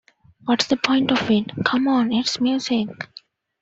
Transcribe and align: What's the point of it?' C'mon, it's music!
What's 0.45 0.65
the 0.65 0.77
point 0.77 1.11
of 1.11 1.29
it?' 1.29 1.51
C'mon, 1.63 2.11
it's 2.11 2.41
music! 2.41 2.87